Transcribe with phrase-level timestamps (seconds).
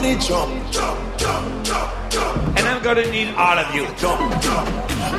[0.00, 0.50] money jump.
[0.72, 2.58] Jump, jump, jump, jump.
[2.58, 3.84] And I'm gonna need all of you.
[4.00, 4.66] Jump, jump.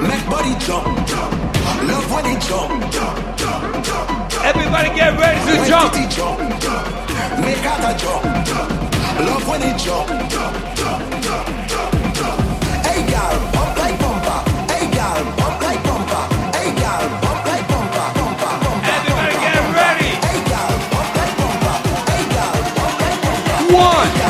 [0.10, 0.86] Make body jump.
[1.08, 1.32] jump.
[1.90, 2.72] Love when they jump.
[2.96, 4.46] Jump, jump, jump.
[4.50, 5.94] Everybody get ready to when jump.
[5.94, 6.40] jump.
[6.64, 6.90] Jump,
[7.46, 8.24] Make out a jump.
[8.50, 8.70] jump.
[9.28, 10.08] Love when they jump.
[10.34, 12.40] Jump, jump, jump, jump, jump.
[12.88, 14.40] Hey, girl, pump like bumper.
[14.74, 16.24] Hey, girl, pump like bumper.
[16.58, 18.08] Hey, girl, pump like bumper.
[18.18, 18.92] Bumper, bumper.
[18.98, 20.12] Everybody get ready.
[20.26, 21.76] Hey, girl, pump like bumper.
[22.12, 23.78] Hey, girl, pump like bumper.
[23.86, 24.21] One.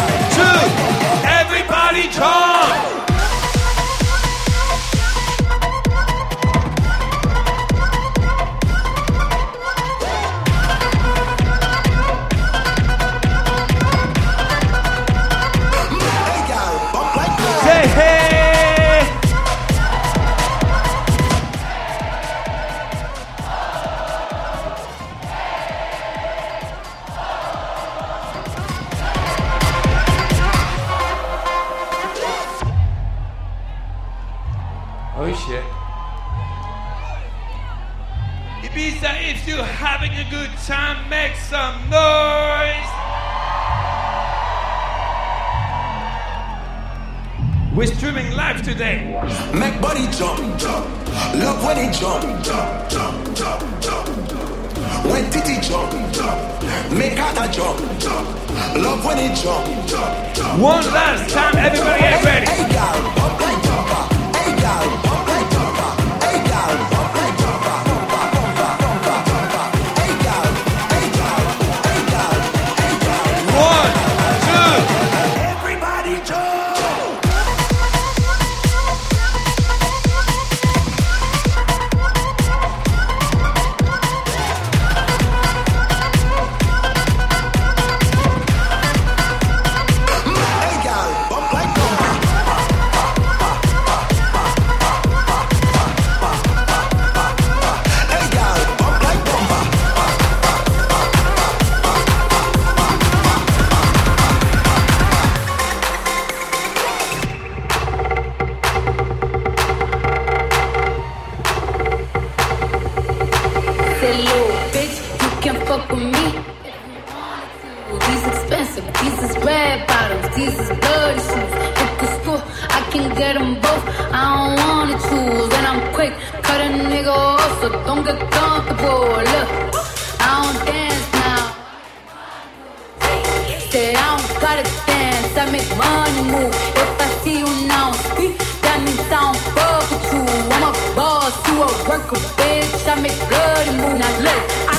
[133.72, 136.54] say I don't gotta dance, I make money move.
[136.76, 140.24] If I see you now speak, that means I don't fuck with you.
[140.56, 142.88] I'm a boss, you a worker, bitch.
[142.88, 143.98] I make good move.
[143.98, 144.71] Now look.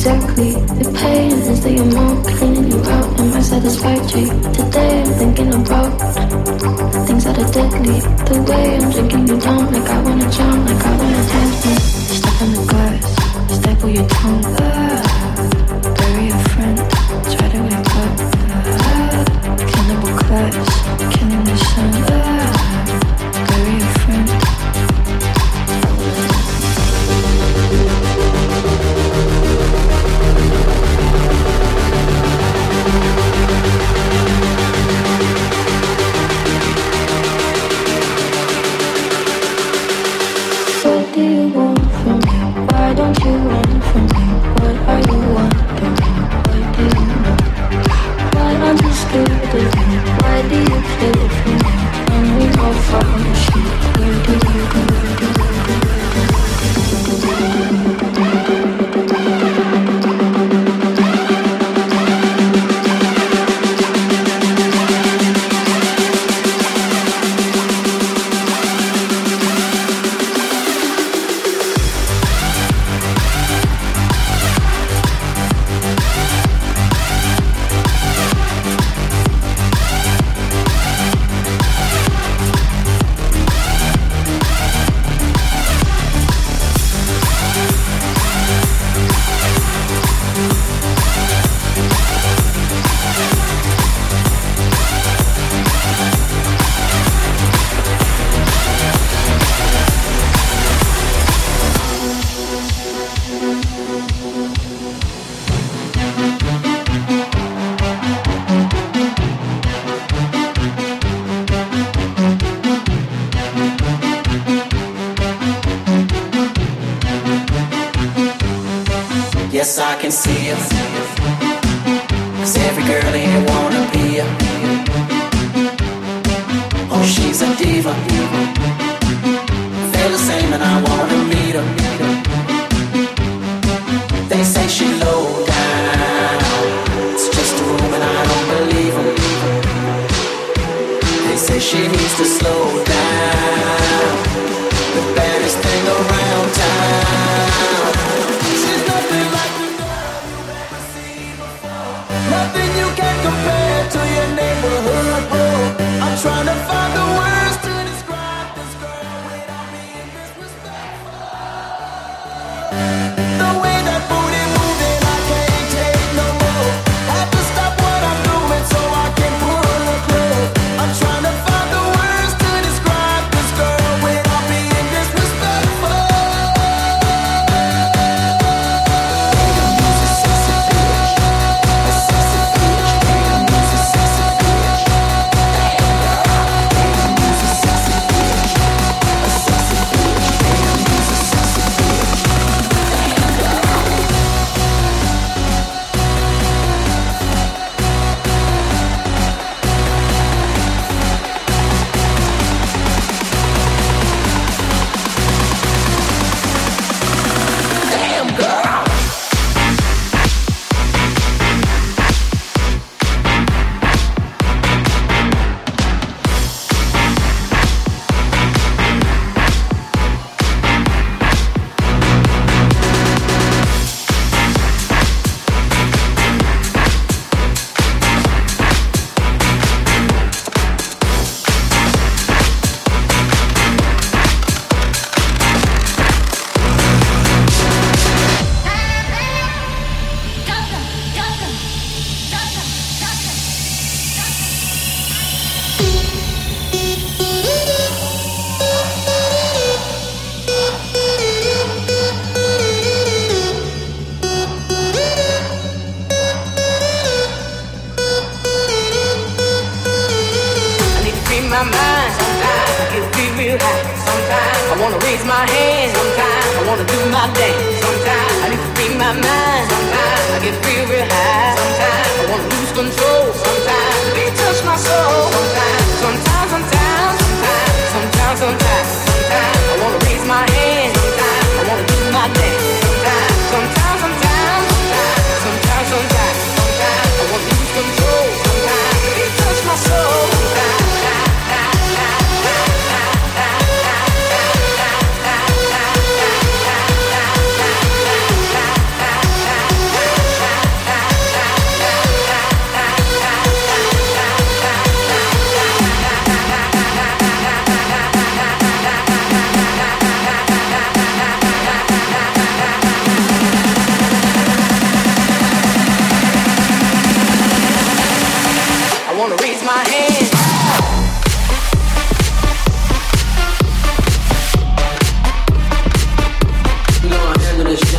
[0.00, 1.84] exactly the pain is that your
[2.24, 3.20] cleaning you out.
[3.20, 4.24] Am I satisfactory?
[4.54, 5.90] Today I'm thinking about
[7.06, 8.00] things that are deadly.
[8.30, 9.59] The way I'm drinking you down.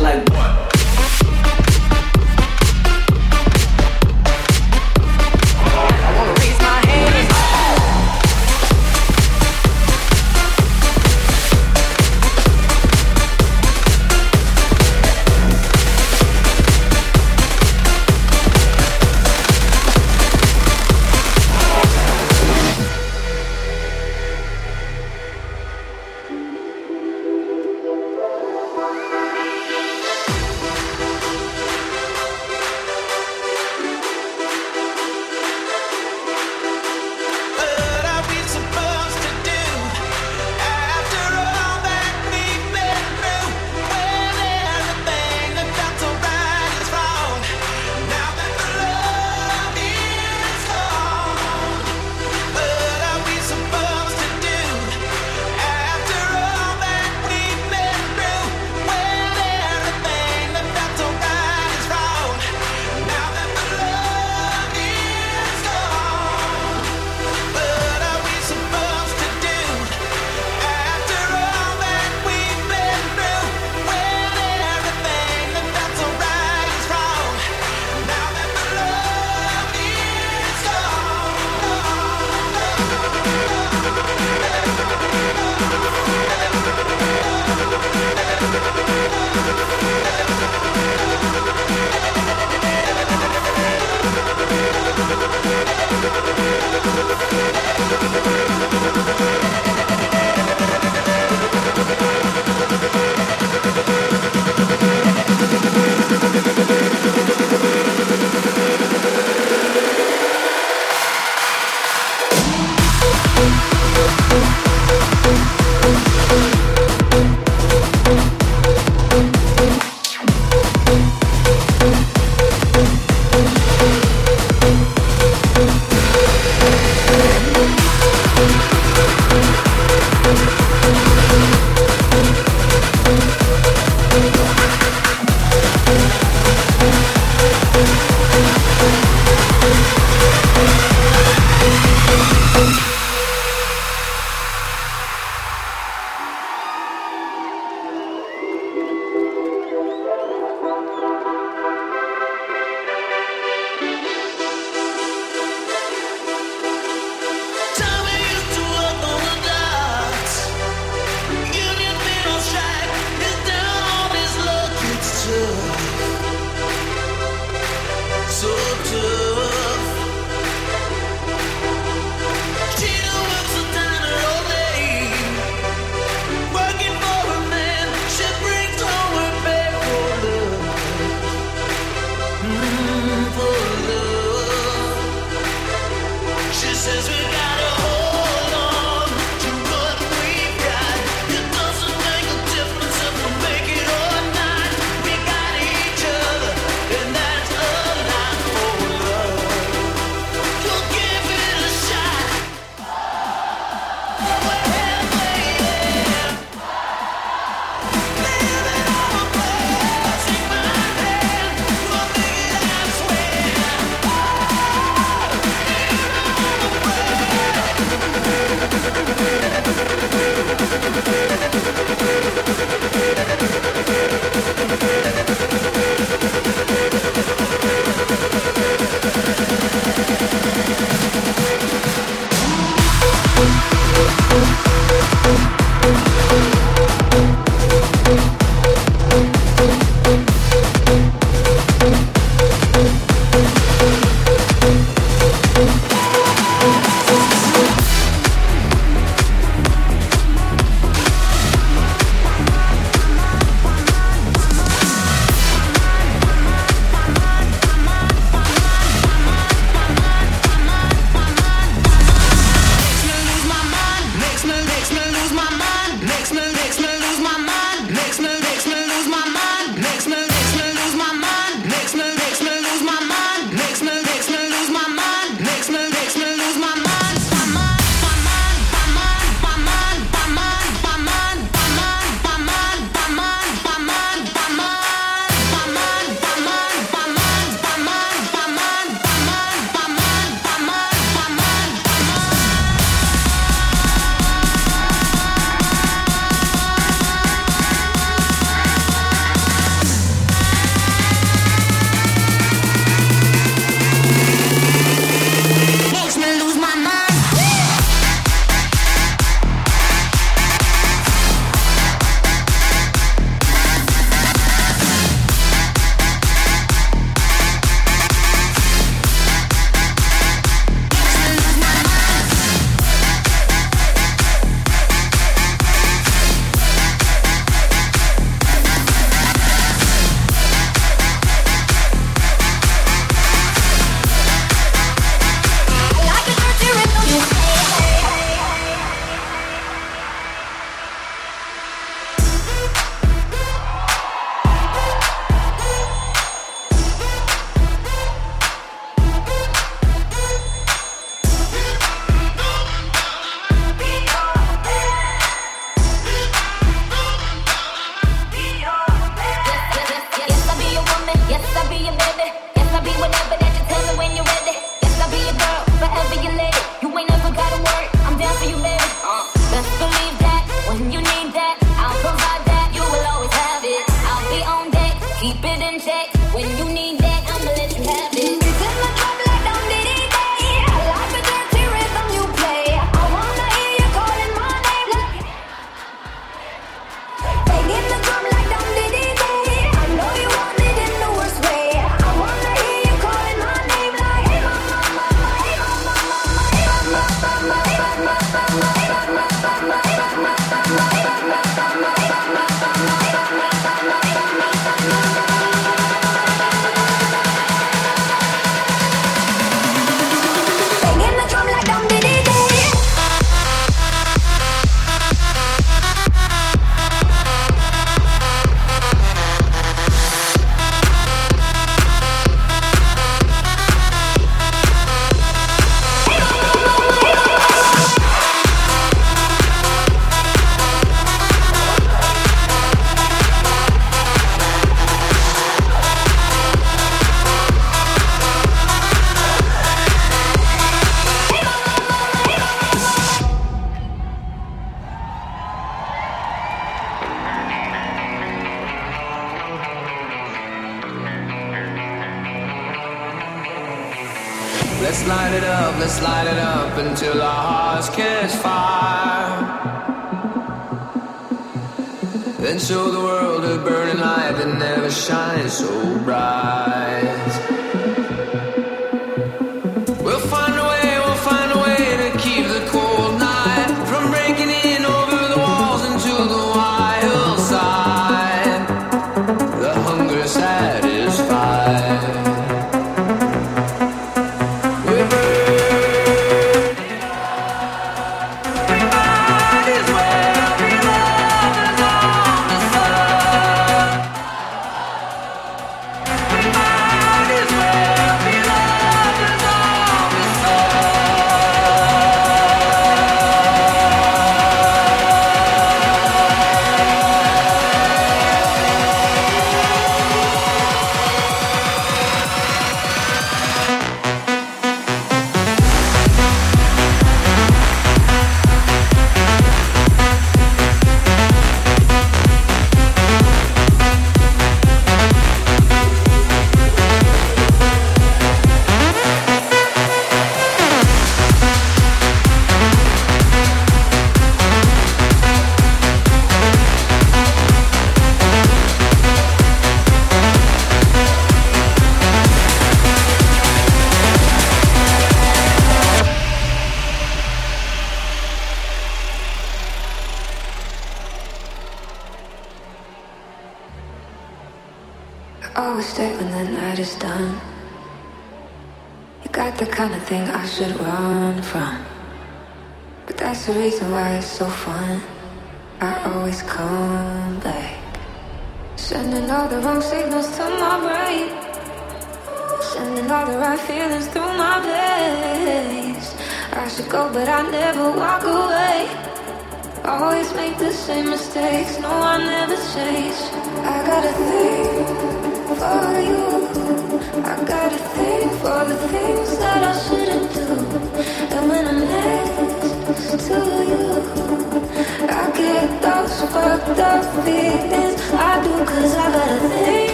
[0.00, 0.37] like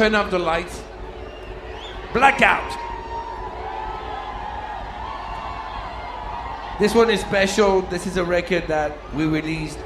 [0.00, 0.82] turn off the lights?
[2.14, 2.70] Blackout.
[6.80, 7.82] This one is special.
[7.82, 9.78] This is a record that we released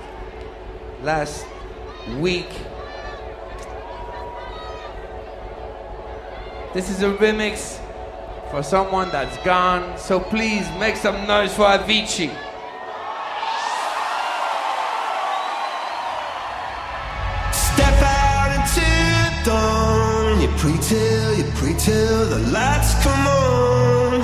[1.03, 1.45] last
[2.19, 2.49] week.
[6.75, 7.81] This is a remix
[8.53, 9.99] for someone that's gone.
[9.99, 12.54] So please make some noise for Avicii.
[20.65, 24.15] Pray till, you pray till the lights come on.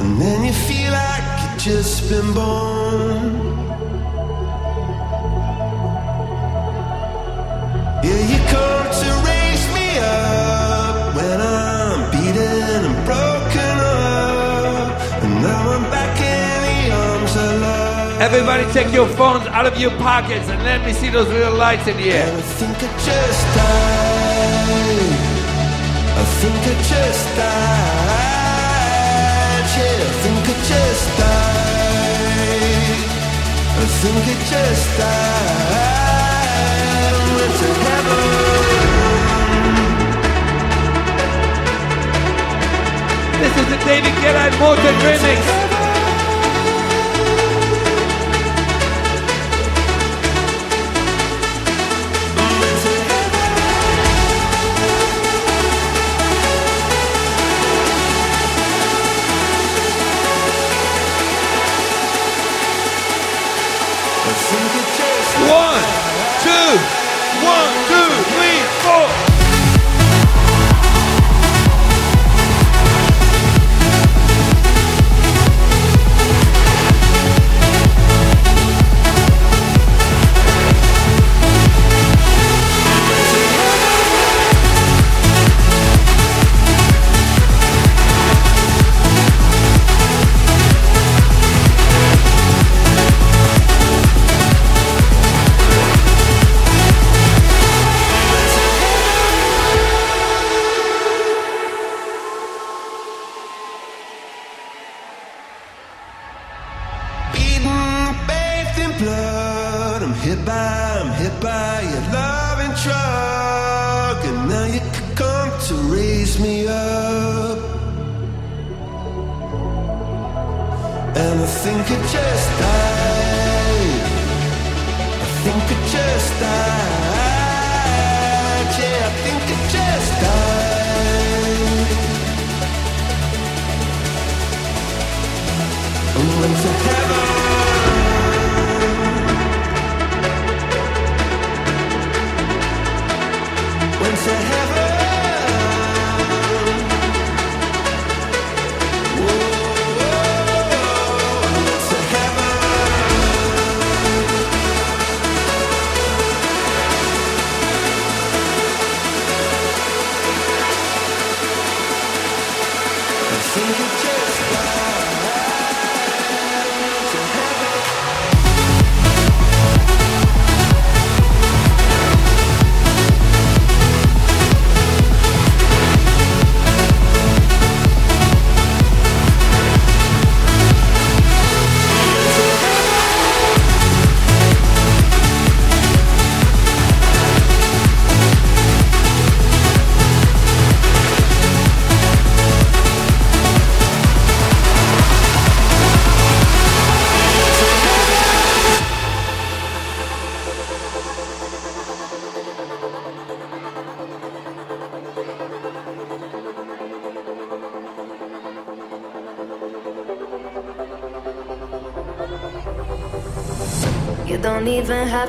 [0.00, 3.32] And then you feel like you've just been born.
[8.06, 14.88] Yeah, you come to raise me up when I'm beaten and broken up.
[15.24, 18.20] And now I'm back in the arms of love.
[18.28, 21.86] Everybody take your phones out of your pockets and let me see those little lights
[21.86, 22.28] in the air.
[22.28, 25.21] And I think I just died.
[30.42, 32.12] I just died.
[33.78, 36.12] I think I just died.
[37.36, 38.22] Went to heaven.
[43.40, 45.71] This is the David and Morten remix.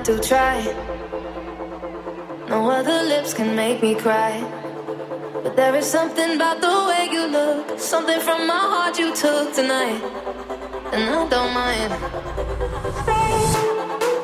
[0.04, 0.60] To try.
[2.50, 4.34] No other lips can make me cry.
[5.44, 9.54] But there is something about the way you look, something from my heart you took
[9.54, 10.02] tonight.
[10.92, 11.92] And I don't mind.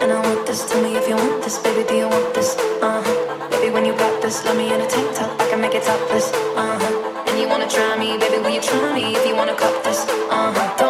[0.01, 2.57] And I want this, tell me if you want this, baby, do you want this?
[2.81, 3.49] Uh huh.
[3.49, 5.83] Baby, when you got this, love me in a tank top, I can make it
[5.83, 6.29] topless.
[6.59, 7.23] Uh huh.
[7.27, 10.05] And you wanna try me, baby, will you try me if you wanna cut this?
[10.29, 10.88] Uh huh.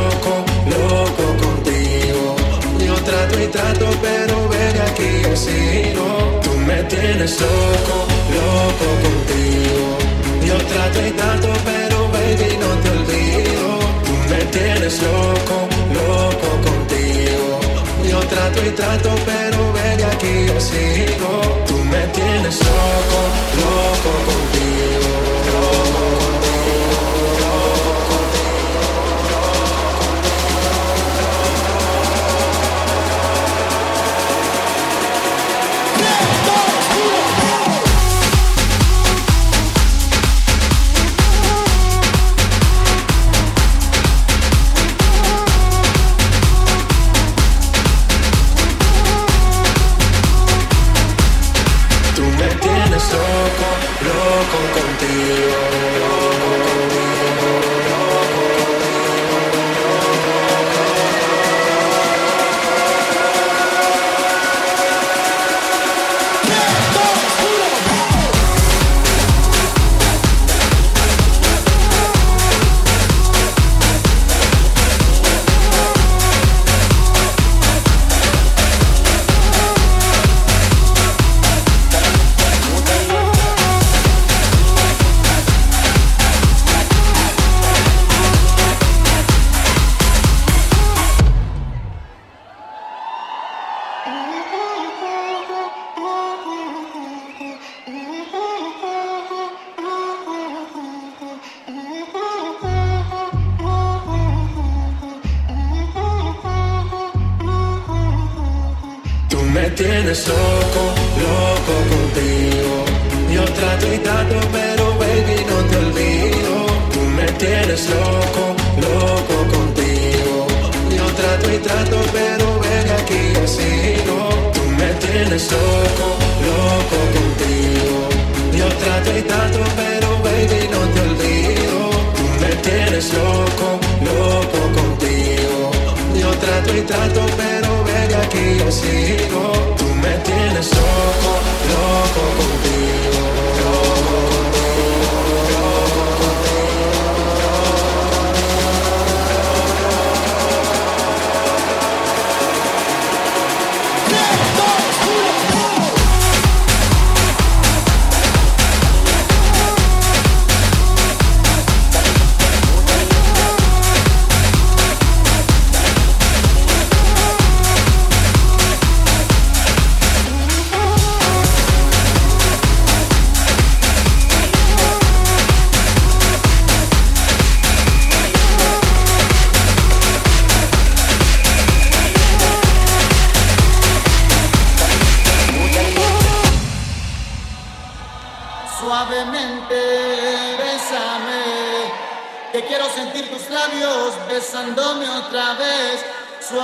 [0.00, 0.32] Loco,
[0.74, 2.36] loco contigo.
[2.86, 6.06] Yo trato y trato, pero ven aquí yo sigo.
[6.44, 7.96] Tú me tienes loco,
[8.38, 9.86] loco contigo.
[10.48, 13.66] Yo trato y trato, pero baby no te olvido.
[14.06, 15.56] Tú me tienes loco,
[15.98, 17.60] loco contigo.
[18.10, 21.32] Yo trato y trato, pero ven aquí yo sigo.
[21.68, 23.18] Tú me tienes loco,
[23.64, 25.39] loco contigo.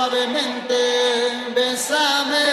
[0.09, 2.45] Suavemente, bésame,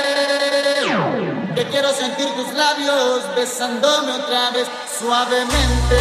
[1.55, 4.67] que quiero sentir tus labios besándome otra vez.
[4.99, 6.01] Suavemente,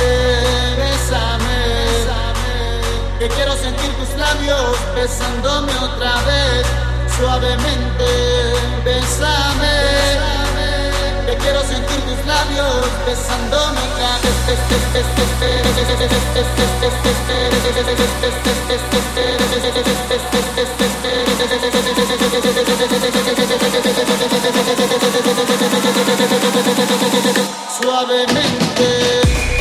[0.78, 2.00] bésame,
[3.20, 6.66] que quiero sentir tus labios besándome otra vez.
[7.20, 8.06] Suavemente,
[8.84, 10.33] bésame.
[11.40, 13.84] Quiero sentir tus labios besándome.
[27.82, 29.53] Suavemente.